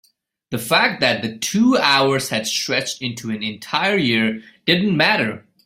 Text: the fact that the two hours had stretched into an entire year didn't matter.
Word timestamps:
the 0.49 0.57
fact 0.57 0.99
that 0.99 1.21
the 1.21 1.37
two 1.37 1.77
hours 1.77 2.29
had 2.29 2.47
stretched 2.47 3.01
into 3.03 3.29
an 3.29 3.43
entire 3.43 3.95
year 3.97 4.41
didn't 4.65 4.97
matter. 4.97 5.45